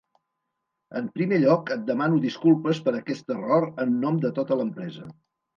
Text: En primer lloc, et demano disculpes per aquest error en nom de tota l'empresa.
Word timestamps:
En 1.01 1.09
primer 1.17 1.39
lloc, 1.43 1.69
et 1.75 1.83
demano 1.91 2.21
disculpes 2.25 2.81
per 2.87 2.95
aquest 3.01 3.31
error 3.39 3.71
en 3.85 3.95
nom 4.07 4.19
de 4.25 4.35
tota 4.41 4.63
l'empresa. 4.63 5.09